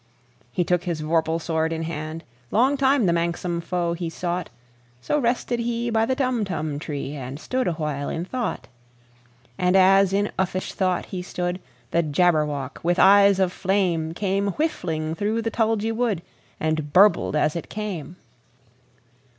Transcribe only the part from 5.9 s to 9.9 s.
by the Tumtum tree, And stood awhile in thought. And